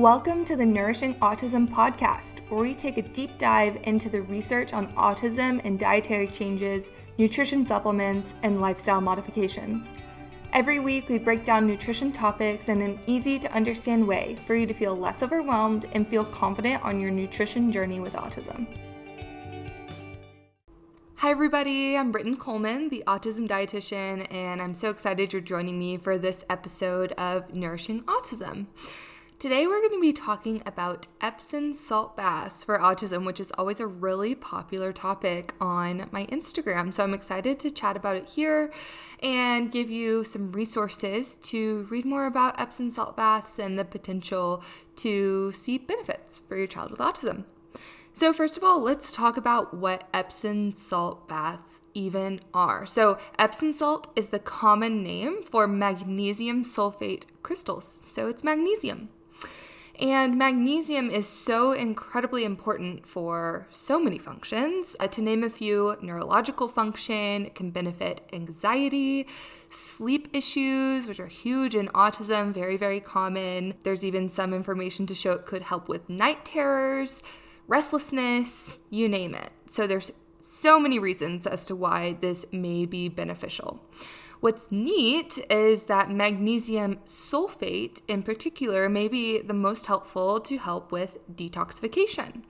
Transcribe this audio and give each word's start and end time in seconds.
Welcome 0.00 0.46
to 0.46 0.56
the 0.56 0.64
Nourishing 0.64 1.16
Autism 1.16 1.68
podcast, 1.68 2.40
where 2.48 2.62
we 2.62 2.74
take 2.74 2.96
a 2.96 3.02
deep 3.02 3.36
dive 3.36 3.76
into 3.82 4.08
the 4.08 4.22
research 4.22 4.72
on 4.72 4.90
autism 4.94 5.60
and 5.62 5.78
dietary 5.78 6.26
changes, 6.26 6.88
nutrition 7.18 7.66
supplements, 7.66 8.34
and 8.42 8.62
lifestyle 8.62 9.02
modifications. 9.02 9.92
Every 10.54 10.78
week, 10.78 11.10
we 11.10 11.18
break 11.18 11.44
down 11.44 11.66
nutrition 11.66 12.12
topics 12.12 12.70
in 12.70 12.80
an 12.80 12.98
easy 13.06 13.38
to 13.40 13.52
understand 13.52 14.08
way 14.08 14.38
for 14.46 14.54
you 14.54 14.66
to 14.66 14.72
feel 14.72 14.96
less 14.96 15.22
overwhelmed 15.22 15.84
and 15.92 16.08
feel 16.08 16.24
confident 16.24 16.82
on 16.82 16.98
your 16.98 17.10
nutrition 17.10 17.70
journey 17.70 18.00
with 18.00 18.14
autism. 18.14 18.66
Hi, 21.18 21.30
everybody. 21.30 21.98
I'm 21.98 22.10
Brittyn 22.10 22.38
Coleman, 22.38 22.88
the 22.88 23.04
autism 23.06 23.46
dietitian, 23.46 24.26
and 24.32 24.62
I'm 24.62 24.72
so 24.72 24.88
excited 24.88 25.34
you're 25.34 25.42
joining 25.42 25.78
me 25.78 25.98
for 25.98 26.16
this 26.16 26.42
episode 26.48 27.12
of 27.18 27.54
Nourishing 27.54 28.00
Autism. 28.04 28.66
Today, 29.40 29.66
we're 29.66 29.80
going 29.80 29.94
to 29.94 30.00
be 30.02 30.12
talking 30.12 30.60
about 30.66 31.06
Epsom 31.22 31.72
salt 31.72 32.14
baths 32.14 32.62
for 32.62 32.78
autism, 32.78 33.24
which 33.24 33.40
is 33.40 33.50
always 33.56 33.80
a 33.80 33.86
really 33.86 34.34
popular 34.34 34.92
topic 34.92 35.54
on 35.58 36.10
my 36.12 36.26
Instagram. 36.26 36.92
So, 36.92 37.02
I'm 37.02 37.14
excited 37.14 37.58
to 37.60 37.70
chat 37.70 37.96
about 37.96 38.16
it 38.16 38.28
here 38.28 38.70
and 39.22 39.72
give 39.72 39.90
you 39.90 40.24
some 40.24 40.52
resources 40.52 41.38
to 41.38 41.86
read 41.88 42.04
more 42.04 42.26
about 42.26 42.60
Epsom 42.60 42.90
salt 42.90 43.16
baths 43.16 43.58
and 43.58 43.78
the 43.78 43.84
potential 43.86 44.62
to 44.96 45.50
see 45.52 45.78
benefits 45.78 46.40
for 46.40 46.58
your 46.58 46.66
child 46.66 46.90
with 46.90 47.00
autism. 47.00 47.44
So, 48.12 48.34
first 48.34 48.58
of 48.58 48.62
all, 48.62 48.78
let's 48.78 49.14
talk 49.14 49.38
about 49.38 49.72
what 49.72 50.06
Epsom 50.12 50.74
salt 50.74 51.26
baths 51.30 51.80
even 51.94 52.40
are. 52.52 52.84
So, 52.84 53.16
Epsom 53.38 53.72
salt 53.72 54.12
is 54.14 54.28
the 54.28 54.38
common 54.38 55.02
name 55.02 55.42
for 55.44 55.66
magnesium 55.66 56.62
sulfate 56.62 57.24
crystals. 57.42 58.04
So, 58.06 58.28
it's 58.28 58.44
magnesium. 58.44 59.08
And 60.00 60.38
magnesium 60.38 61.10
is 61.10 61.28
so 61.28 61.72
incredibly 61.72 62.44
important 62.44 63.06
for 63.06 63.66
so 63.70 64.00
many 64.00 64.16
functions. 64.16 64.96
Uh, 64.98 65.08
to 65.08 65.20
name 65.20 65.44
a 65.44 65.50
few, 65.50 65.94
neurological 66.00 66.68
function 66.68 67.50
can 67.50 67.70
benefit 67.70 68.26
anxiety, 68.32 69.26
sleep 69.68 70.28
issues, 70.32 71.06
which 71.06 71.20
are 71.20 71.26
huge 71.26 71.74
in 71.74 71.88
autism, 71.88 72.50
very, 72.50 72.78
very 72.78 73.00
common. 73.00 73.74
There's 73.82 74.02
even 74.02 74.30
some 74.30 74.54
information 74.54 75.04
to 75.04 75.14
show 75.14 75.32
it 75.32 75.44
could 75.44 75.62
help 75.62 75.86
with 75.86 76.08
night 76.08 76.46
terrors, 76.46 77.22
restlessness, 77.68 78.80
you 78.88 79.06
name 79.06 79.34
it. 79.34 79.50
So 79.66 79.86
there's 79.86 80.12
so 80.38 80.80
many 80.80 80.98
reasons 80.98 81.46
as 81.46 81.66
to 81.66 81.76
why 81.76 82.16
this 82.22 82.46
may 82.54 82.86
be 82.86 83.10
beneficial. 83.10 83.84
What's 84.40 84.72
neat 84.72 85.38
is 85.50 85.82
that 85.82 86.10
magnesium 86.10 86.96
sulfate, 87.04 88.00
in 88.08 88.22
particular, 88.22 88.88
may 88.88 89.06
be 89.06 89.42
the 89.42 89.52
most 89.52 89.84
helpful 89.84 90.40
to 90.40 90.56
help 90.56 90.90
with 90.90 91.18
detoxification. 91.30 92.44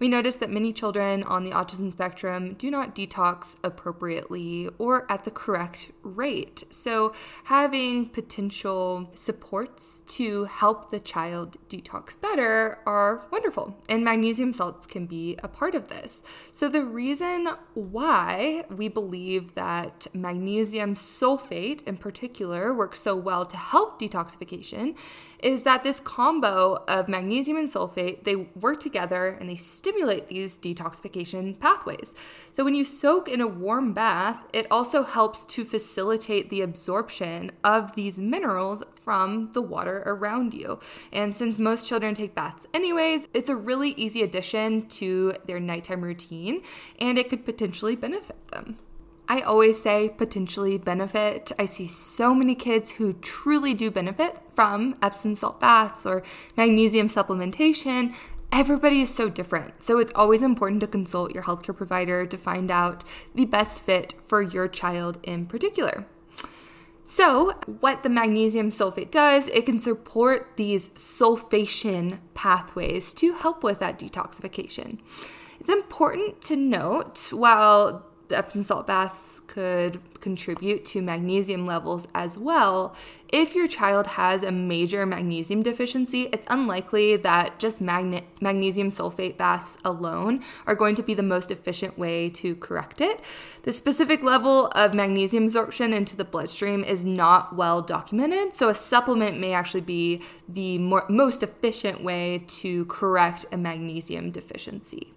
We 0.00 0.08
notice 0.08 0.34
that 0.36 0.50
many 0.50 0.72
children 0.72 1.22
on 1.22 1.44
the 1.44 1.52
autism 1.52 1.92
spectrum 1.92 2.54
do 2.54 2.68
not 2.68 2.96
detox 2.96 3.58
appropriately 3.62 4.70
or 4.76 5.10
at 5.10 5.22
the 5.22 5.30
correct 5.30 5.92
rate. 6.02 6.64
So, 6.70 7.14
having 7.44 8.06
potential 8.06 9.08
supports 9.14 10.02
to 10.08 10.44
help 10.44 10.90
the 10.90 10.98
child 10.98 11.58
detox 11.68 12.20
better 12.20 12.80
are 12.86 13.22
wonderful, 13.30 13.76
and 13.88 14.04
magnesium 14.04 14.52
salts 14.52 14.88
can 14.88 15.06
be 15.06 15.38
a 15.44 15.48
part 15.48 15.76
of 15.76 15.86
this. 15.86 16.24
So, 16.50 16.68
the 16.68 16.82
reason 16.82 17.50
why 17.74 18.64
we 18.68 18.88
believe 18.88 19.54
that 19.54 20.08
magnesium 20.12 20.96
sulfate 20.96 21.35
sulfate 21.36 21.82
in 21.86 21.96
particular 21.96 22.74
works 22.74 23.00
so 23.00 23.14
well 23.14 23.44
to 23.46 23.56
help 23.56 24.00
detoxification 24.00 24.96
is 25.42 25.64
that 25.64 25.82
this 25.82 26.00
combo 26.00 26.82
of 26.88 27.08
magnesium 27.08 27.58
and 27.58 27.68
sulfate 27.68 28.24
they 28.24 28.36
work 28.36 28.80
together 28.80 29.28
and 29.28 29.48
they 29.48 29.56
stimulate 29.56 30.28
these 30.28 30.58
detoxification 30.58 31.58
pathways. 31.58 32.14
So 32.52 32.64
when 32.64 32.74
you 32.74 32.84
soak 32.84 33.28
in 33.28 33.40
a 33.40 33.46
warm 33.46 33.92
bath 33.92 34.40
it 34.52 34.66
also 34.70 35.02
helps 35.02 35.44
to 35.46 35.64
facilitate 35.64 36.48
the 36.48 36.62
absorption 36.62 37.52
of 37.64 37.94
these 37.94 38.20
minerals 38.20 38.82
from 38.94 39.50
the 39.52 39.62
water 39.62 40.02
around 40.06 40.54
you. 40.54 40.80
And 41.12 41.36
since 41.36 41.58
most 41.58 41.88
children 41.88 42.14
take 42.14 42.34
baths 42.34 42.66
anyways 42.72 43.28
it's 43.34 43.50
a 43.50 43.56
really 43.56 43.90
easy 43.90 44.22
addition 44.22 44.86
to 44.88 45.34
their 45.46 45.60
nighttime 45.60 46.02
routine 46.02 46.62
and 46.98 47.18
it 47.18 47.28
could 47.28 47.44
potentially 47.44 47.96
benefit 47.96 48.48
them 48.48 48.78
I 49.28 49.40
always 49.40 49.80
say 49.80 50.10
potentially 50.16 50.78
benefit. 50.78 51.50
I 51.58 51.66
see 51.66 51.88
so 51.88 52.34
many 52.34 52.54
kids 52.54 52.92
who 52.92 53.14
truly 53.14 53.74
do 53.74 53.90
benefit 53.90 54.38
from 54.54 54.94
Epsom 55.02 55.34
salt 55.34 55.60
baths 55.60 56.06
or 56.06 56.22
magnesium 56.56 57.08
supplementation. 57.08 58.14
Everybody 58.52 59.00
is 59.00 59.12
so 59.12 59.28
different. 59.28 59.82
So 59.82 59.98
it's 59.98 60.12
always 60.14 60.42
important 60.42 60.80
to 60.82 60.86
consult 60.86 61.34
your 61.34 61.42
healthcare 61.42 61.76
provider 61.76 62.24
to 62.24 62.36
find 62.36 62.70
out 62.70 63.02
the 63.34 63.44
best 63.44 63.82
fit 63.82 64.14
for 64.26 64.40
your 64.40 64.68
child 64.68 65.18
in 65.24 65.46
particular. 65.46 66.06
So, 67.08 67.52
what 67.80 68.02
the 68.02 68.08
magnesium 68.08 68.70
sulfate 68.70 69.12
does, 69.12 69.46
it 69.48 69.64
can 69.64 69.78
support 69.78 70.56
these 70.56 70.88
sulfation 70.90 72.18
pathways 72.34 73.14
to 73.14 73.32
help 73.32 73.62
with 73.62 73.78
that 73.78 73.96
detoxification. 73.96 74.98
It's 75.60 75.70
important 75.70 76.40
to 76.42 76.56
note 76.56 77.32
while 77.32 78.06
the 78.28 78.36
Epsom 78.36 78.62
salt 78.62 78.86
baths 78.86 79.40
could 79.40 80.00
contribute 80.20 80.84
to 80.84 81.00
magnesium 81.00 81.66
levels 81.66 82.08
as 82.14 82.36
well. 82.36 82.96
If 83.28 83.54
your 83.54 83.66
child 83.66 84.06
has 84.08 84.42
a 84.42 84.52
major 84.52 85.04
magnesium 85.04 85.62
deficiency, 85.62 86.28
it's 86.32 86.46
unlikely 86.48 87.16
that 87.16 87.58
just 87.58 87.80
magne- 87.80 88.24
magnesium 88.40 88.88
sulfate 88.88 89.36
baths 89.36 89.78
alone 89.84 90.42
are 90.66 90.74
going 90.74 90.94
to 90.96 91.02
be 91.02 91.14
the 91.14 91.22
most 91.22 91.50
efficient 91.50 91.98
way 91.98 92.30
to 92.30 92.56
correct 92.56 93.00
it. 93.00 93.20
The 93.62 93.72
specific 93.72 94.22
level 94.22 94.68
of 94.68 94.94
magnesium 94.94 95.44
absorption 95.44 95.92
into 95.92 96.16
the 96.16 96.24
bloodstream 96.24 96.84
is 96.84 97.04
not 97.04 97.56
well 97.56 97.82
documented, 97.82 98.54
so 98.54 98.68
a 98.68 98.74
supplement 98.74 99.38
may 99.38 99.52
actually 99.52 99.80
be 99.80 100.22
the 100.48 100.78
more, 100.78 101.04
most 101.08 101.42
efficient 101.42 102.02
way 102.02 102.44
to 102.46 102.84
correct 102.86 103.46
a 103.52 103.56
magnesium 103.56 104.30
deficiency. 104.30 105.15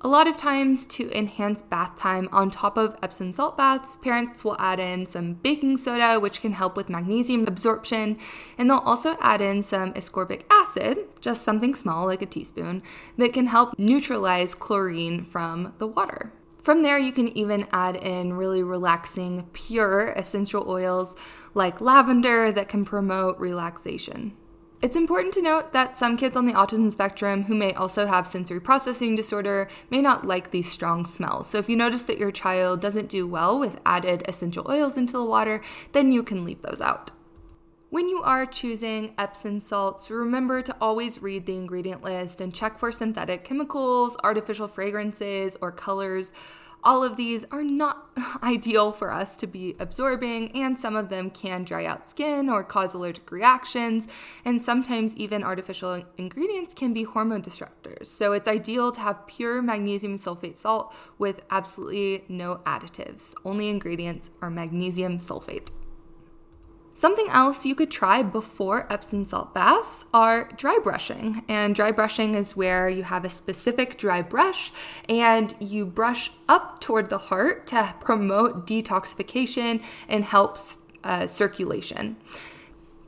A 0.00 0.06
lot 0.06 0.28
of 0.28 0.36
times, 0.36 0.86
to 0.88 1.10
enhance 1.10 1.60
bath 1.60 1.96
time 1.96 2.28
on 2.30 2.52
top 2.52 2.78
of 2.78 2.96
Epsom 3.02 3.32
salt 3.32 3.56
baths, 3.56 3.96
parents 3.96 4.44
will 4.44 4.54
add 4.60 4.78
in 4.78 5.06
some 5.06 5.34
baking 5.34 5.76
soda, 5.76 6.20
which 6.20 6.40
can 6.40 6.52
help 6.52 6.76
with 6.76 6.88
magnesium 6.88 7.48
absorption, 7.48 8.16
and 8.56 8.70
they'll 8.70 8.78
also 8.78 9.16
add 9.20 9.40
in 9.40 9.64
some 9.64 9.92
ascorbic 9.94 10.42
acid, 10.52 10.98
just 11.20 11.42
something 11.42 11.74
small 11.74 12.06
like 12.06 12.22
a 12.22 12.26
teaspoon, 12.26 12.80
that 13.16 13.32
can 13.32 13.48
help 13.48 13.76
neutralize 13.76 14.54
chlorine 14.54 15.24
from 15.24 15.74
the 15.78 15.86
water. 15.88 16.32
From 16.62 16.84
there, 16.84 16.98
you 16.98 17.10
can 17.10 17.36
even 17.36 17.66
add 17.72 17.96
in 17.96 18.34
really 18.34 18.62
relaxing, 18.62 19.48
pure 19.52 20.12
essential 20.12 20.70
oils 20.70 21.16
like 21.54 21.80
lavender 21.80 22.52
that 22.52 22.68
can 22.68 22.84
promote 22.84 23.36
relaxation. 23.40 24.36
It's 24.80 24.94
important 24.94 25.34
to 25.34 25.42
note 25.42 25.72
that 25.72 25.98
some 25.98 26.16
kids 26.16 26.36
on 26.36 26.46
the 26.46 26.52
autism 26.52 26.92
spectrum 26.92 27.44
who 27.44 27.54
may 27.56 27.72
also 27.72 28.06
have 28.06 28.28
sensory 28.28 28.60
processing 28.60 29.16
disorder 29.16 29.66
may 29.90 30.00
not 30.00 30.24
like 30.24 30.52
these 30.52 30.70
strong 30.70 31.04
smells. 31.04 31.50
So 31.50 31.58
if 31.58 31.68
you 31.68 31.74
notice 31.74 32.04
that 32.04 32.18
your 32.18 32.30
child 32.30 32.80
doesn't 32.80 33.08
do 33.08 33.26
well 33.26 33.58
with 33.58 33.80
added 33.84 34.22
essential 34.28 34.70
oils 34.70 34.96
into 34.96 35.14
the 35.14 35.24
water, 35.24 35.62
then 35.90 36.12
you 36.12 36.22
can 36.22 36.44
leave 36.44 36.62
those 36.62 36.80
out. 36.80 37.10
When 37.90 38.08
you 38.08 38.22
are 38.22 38.46
choosing 38.46 39.14
Epsom 39.18 39.60
salts, 39.60 40.12
remember 40.12 40.62
to 40.62 40.76
always 40.80 41.22
read 41.22 41.46
the 41.46 41.56
ingredient 41.56 42.04
list 42.04 42.40
and 42.40 42.54
check 42.54 42.78
for 42.78 42.92
synthetic 42.92 43.42
chemicals, 43.42 44.16
artificial 44.22 44.68
fragrances, 44.68 45.56
or 45.60 45.72
colors 45.72 46.32
all 46.84 47.02
of 47.02 47.16
these 47.16 47.44
are 47.50 47.62
not 47.62 48.08
ideal 48.42 48.92
for 48.92 49.12
us 49.12 49.36
to 49.36 49.46
be 49.46 49.74
absorbing, 49.78 50.52
and 50.52 50.78
some 50.78 50.96
of 50.96 51.08
them 51.08 51.30
can 51.30 51.64
dry 51.64 51.84
out 51.84 52.08
skin 52.10 52.48
or 52.48 52.64
cause 52.64 52.94
allergic 52.94 53.30
reactions, 53.30 54.08
and 54.44 54.60
sometimes 54.60 55.14
even 55.16 55.42
artificial 55.44 56.02
ingredients 56.16 56.74
can 56.74 56.92
be 56.92 57.02
hormone 57.02 57.42
disruptors. 57.42 58.06
So 58.06 58.32
it's 58.32 58.48
ideal 58.48 58.92
to 58.92 59.00
have 59.00 59.26
pure 59.26 59.62
magnesium 59.62 60.16
sulfate 60.16 60.56
salt 60.56 60.94
with 61.18 61.44
absolutely 61.50 62.24
no 62.28 62.56
additives. 62.66 63.34
Only 63.44 63.68
ingredients 63.68 64.30
are 64.40 64.50
magnesium 64.50 65.18
sulfate. 65.18 65.70
Something 66.98 67.28
else 67.28 67.64
you 67.64 67.76
could 67.76 67.92
try 67.92 68.24
before 68.24 68.92
Epsom 68.92 69.24
salt 69.24 69.54
baths 69.54 70.04
are 70.12 70.50
dry 70.56 70.80
brushing. 70.82 71.44
And 71.46 71.72
dry 71.72 71.92
brushing 71.92 72.34
is 72.34 72.56
where 72.56 72.88
you 72.88 73.04
have 73.04 73.24
a 73.24 73.30
specific 73.30 73.96
dry 73.96 74.20
brush 74.20 74.72
and 75.08 75.54
you 75.60 75.86
brush 75.86 76.32
up 76.48 76.80
toward 76.80 77.08
the 77.08 77.18
heart 77.18 77.68
to 77.68 77.94
promote 78.00 78.66
detoxification 78.66 79.80
and 80.08 80.24
helps 80.24 80.78
uh, 81.04 81.28
circulation. 81.28 82.16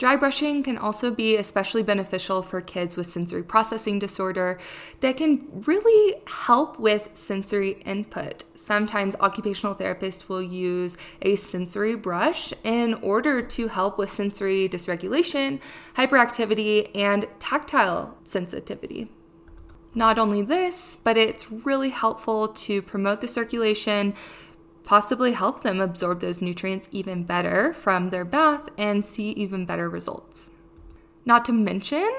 Dry 0.00 0.16
brushing 0.16 0.62
can 0.62 0.78
also 0.78 1.10
be 1.10 1.36
especially 1.36 1.82
beneficial 1.82 2.40
for 2.40 2.62
kids 2.62 2.96
with 2.96 3.06
sensory 3.06 3.42
processing 3.42 3.98
disorder 3.98 4.58
that 5.00 5.18
can 5.18 5.46
really 5.66 6.22
help 6.26 6.78
with 6.78 7.10
sensory 7.12 7.72
input. 7.84 8.44
Sometimes 8.54 9.14
occupational 9.20 9.74
therapists 9.74 10.26
will 10.26 10.40
use 10.40 10.96
a 11.20 11.34
sensory 11.34 11.96
brush 11.96 12.54
in 12.64 12.94
order 13.02 13.42
to 13.42 13.68
help 13.68 13.98
with 13.98 14.08
sensory 14.08 14.70
dysregulation, 14.70 15.60
hyperactivity, 15.96 16.90
and 16.94 17.26
tactile 17.38 18.16
sensitivity. 18.24 19.10
Not 19.94 20.18
only 20.18 20.40
this, 20.40 20.96
but 20.96 21.18
it's 21.18 21.52
really 21.52 21.90
helpful 21.90 22.48
to 22.48 22.80
promote 22.80 23.20
the 23.20 23.28
circulation, 23.28 24.14
possibly 24.90 25.30
help 25.34 25.62
them 25.62 25.80
absorb 25.80 26.18
those 26.18 26.42
nutrients 26.42 26.88
even 26.90 27.22
better 27.22 27.72
from 27.72 28.10
their 28.10 28.24
bath 28.24 28.68
and 28.76 29.04
see 29.04 29.30
even 29.30 29.64
better 29.64 29.88
results. 29.88 30.50
Not 31.24 31.44
to 31.44 31.52
mention, 31.52 32.10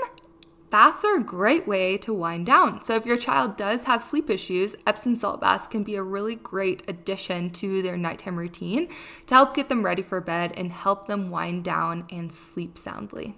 baths 0.69 1.03
are 1.03 1.17
a 1.17 1.21
great 1.21 1.67
way 1.67 1.97
to 1.97 2.13
wind 2.13 2.45
down. 2.45 2.81
So, 2.81 2.95
if 2.95 3.05
your 3.05 3.17
child 3.17 3.57
does 3.57 3.83
have 3.83 4.01
sleep 4.01 4.29
issues, 4.29 4.77
Epsom 4.87 5.17
salt 5.17 5.41
baths 5.41 5.67
can 5.67 5.83
be 5.83 5.95
a 5.95 6.01
really 6.01 6.35
great 6.35 6.81
addition 6.87 7.49
to 7.49 7.81
their 7.81 7.97
nighttime 7.97 8.37
routine 8.37 8.87
to 9.27 9.35
help 9.35 9.53
get 9.53 9.67
them 9.67 9.83
ready 9.83 10.01
for 10.01 10.21
bed 10.21 10.53
and 10.55 10.71
help 10.71 11.07
them 11.07 11.29
wind 11.29 11.65
down 11.65 12.05
and 12.09 12.31
sleep 12.31 12.77
soundly. 12.77 13.35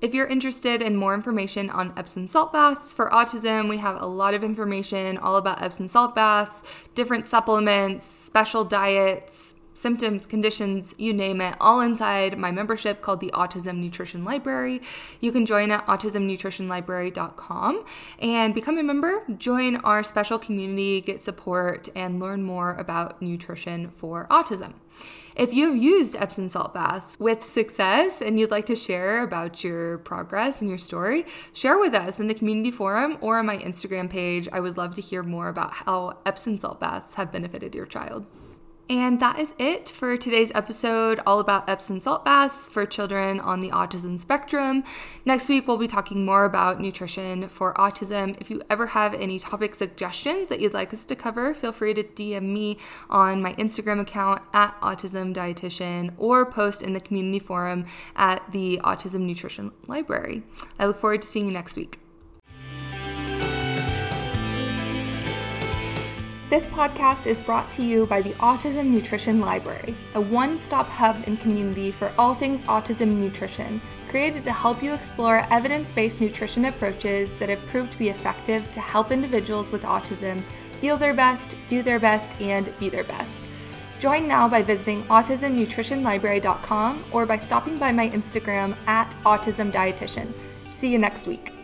If 0.00 0.14
you're 0.14 0.26
interested 0.28 0.80
in 0.80 0.94
more 0.94 1.12
information 1.12 1.70
on 1.70 1.92
Epsom 1.96 2.28
salt 2.28 2.52
baths 2.52 2.92
for 2.92 3.10
autism, 3.10 3.68
we 3.68 3.78
have 3.78 4.00
a 4.00 4.06
lot 4.06 4.32
of 4.32 4.44
information 4.44 5.18
all 5.18 5.36
about 5.36 5.60
Epsom 5.60 5.88
salt 5.88 6.14
baths, 6.14 6.62
different 6.94 7.26
supplements, 7.26 8.04
special 8.04 8.64
diets, 8.64 9.56
symptoms, 9.78 10.26
conditions, 10.26 10.94
you 10.98 11.12
name 11.12 11.40
it, 11.40 11.56
all 11.60 11.80
inside 11.80 12.36
my 12.36 12.50
membership 12.50 13.00
called 13.00 13.20
the 13.20 13.30
Autism 13.32 13.78
Nutrition 13.78 14.24
Library. 14.24 14.82
You 15.20 15.32
can 15.32 15.46
join 15.46 15.70
at 15.70 15.86
autismnutritionlibrary.com 15.86 17.84
and 18.18 18.54
become 18.54 18.78
a 18.78 18.82
member, 18.82 19.24
join 19.38 19.76
our 19.76 20.02
special 20.02 20.38
community, 20.38 21.00
get 21.00 21.20
support, 21.20 21.88
and 21.94 22.20
learn 22.20 22.42
more 22.42 22.74
about 22.74 23.22
nutrition 23.22 23.90
for 23.90 24.26
autism. 24.28 24.74
If 25.36 25.54
you've 25.54 25.76
used 25.76 26.16
Epsom 26.16 26.48
salt 26.48 26.74
baths 26.74 27.16
with 27.20 27.44
success 27.44 28.20
and 28.20 28.40
you'd 28.40 28.50
like 28.50 28.66
to 28.66 28.74
share 28.74 29.22
about 29.22 29.62
your 29.62 29.98
progress 29.98 30.60
and 30.60 30.68
your 30.68 30.78
story, 30.78 31.24
share 31.52 31.78
with 31.78 31.94
us 31.94 32.18
in 32.18 32.26
the 32.26 32.34
community 32.34 32.72
forum 32.72 33.18
or 33.20 33.38
on 33.38 33.46
my 33.46 33.58
Instagram 33.58 34.10
page. 34.10 34.48
I 34.52 34.58
would 34.58 34.76
love 34.76 34.94
to 34.94 35.00
hear 35.00 35.22
more 35.22 35.46
about 35.48 35.72
how 35.72 36.18
Epsom 36.26 36.58
salt 36.58 36.80
baths 36.80 37.14
have 37.14 37.30
benefited 37.30 37.76
your 37.76 37.86
child. 37.86 38.26
And 38.90 39.20
that 39.20 39.38
is 39.38 39.54
it 39.58 39.90
for 39.90 40.16
today's 40.16 40.50
episode, 40.54 41.20
all 41.26 41.40
about 41.40 41.68
Epsom 41.68 42.00
salt 42.00 42.24
baths 42.24 42.70
for 42.70 42.86
children 42.86 43.38
on 43.38 43.60
the 43.60 43.68
autism 43.68 44.18
spectrum. 44.18 44.82
Next 45.26 45.50
week, 45.50 45.68
we'll 45.68 45.76
be 45.76 45.86
talking 45.86 46.24
more 46.24 46.46
about 46.46 46.80
nutrition 46.80 47.48
for 47.48 47.74
autism. 47.74 48.34
If 48.40 48.50
you 48.50 48.62
ever 48.70 48.86
have 48.86 49.12
any 49.12 49.38
topic 49.38 49.74
suggestions 49.74 50.48
that 50.48 50.60
you'd 50.60 50.72
like 50.72 50.94
us 50.94 51.04
to 51.04 51.14
cover, 51.14 51.52
feel 51.52 51.72
free 51.72 51.92
to 51.92 52.02
DM 52.02 52.44
me 52.44 52.78
on 53.10 53.42
my 53.42 53.52
Instagram 53.54 54.00
account 54.00 54.42
at 54.54 54.74
Autism 54.80 55.34
Dietitian 55.34 56.14
or 56.16 56.50
post 56.50 56.82
in 56.82 56.94
the 56.94 57.00
community 57.00 57.40
forum 57.40 57.84
at 58.16 58.40
the 58.52 58.80
Autism 58.84 59.20
Nutrition 59.20 59.70
Library. 59.86 60.44
I 60.78 60.86
look 60.86 60.96
forward 60.96 61.20
to 61.20 61.28
seeing 61.28 61.44
you 61.44 61.52
next 61.52 61.76
week. 61.76 61.98
This 66.48 66.66
podcast 66.66 67.26
is 67.26 67.42
brought 67.42 67.70
to 67.72 67.82
you 67.82 68.06
by 68.06 68.22
the 68.22 68.32
Autism 68.36 68.86
Nutrition 68.86 69.38
Library, 69.38 69.94
a 70.14 70.20
one 70.20 70.56
stop 70.56 70.88
hub 70.88 71.22
and 71.26 71.38
community 71.38 71.90
for 71.90 72.10
all 72.16 72.34
things 72.34 72.62
autism 72.62 73.16
nutrition, 73.16 73.82
created 74.08 74.44
to 74.44 74.52
help 74.52 74.82
you 74.82 74.94
explore 74.94 75.46
evidence 75.50 75.92
based 75.92 76.22
nutrition 76.22 76.64
approaches 76.64 77.34
that 77.34 77.50
have 77.50 77.60
proved 77.66 77.92
to 77.92 77.98
be 77.98 78.08
effective 78.08 78.72
to 78.72 78.80
help 78.80 79.12
individuals 79.12 79.70
with 79.70 79.82
autism 79.82 80.40
feel 80.80 80.96
their 80.96 81.12
best, 81.12 81.54
do 81.66 81.82
their 81.82 81.98
best, 81.98 82.40
and 82.40 82.72
be 82.78 82.88
their 82.88 83.04
best. 83.04 83.42
Join 83.98 84.26
now 84.26 84.48
by 84.48 84.62
visiting 84.62 85.04
autismnutritionlibrary.com 85.04 87.04
or 87.12 87.26
by 87.26 87.36
stopping 87.36 87.76
by 87.76 87.92
my 87.92 88.08
Instagram 88.08 88.74
at 88.86 89.14
autismdietitian. 89.24 90.32
See 90.72 90.90
you 90.90 90.98
next 90.98 91.26
week. 91.26 91.57